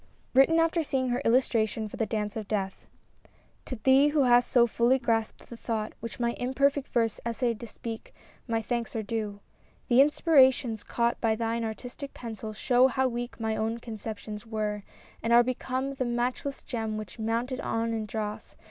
[0.33, 2.71] JVritten after seeing her illmtraiion/or *'The Dance of DeatK^
[3.65, 7.67] TO thee, who hast so fully grasped the thought Which my imperfect verse essayed to
[7.67, 8.11] speak,
[8.47, 9.41] My thanks are due.—
[9.89, 14.81] The inspirations caught By thine artistic pencil show how weak My own conceptions were,
[15.21, 18.55] and are become The matchless gem which, mounted e'en in dross.